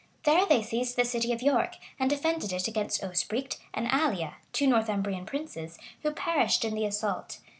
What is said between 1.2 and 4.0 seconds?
of York, and defended it against Osbricht and